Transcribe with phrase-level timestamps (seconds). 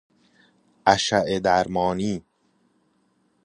[0.85, 2.23] اشعه درمانی